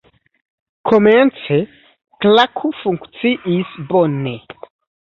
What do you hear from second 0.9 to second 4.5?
Komence, Klaku funkciis bone.